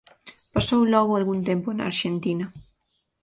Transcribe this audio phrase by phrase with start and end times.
[0.55, 2.45] Pasou logo algún tempo na Arxentina.